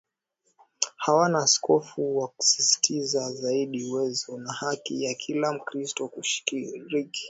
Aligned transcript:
hawana 0.97 1.39
Askofu 1.39 2.17
wakisisitiza 2.17 3.33
zaidi 3.33 3.83
uwezo 3.85 4.37
na 4.37 4.53
haki 4.53 5.03
ya 5.03 5.13
kila 5.13 5.53
Mkristo 5.53 6.07
kushiriki 6.07 7.19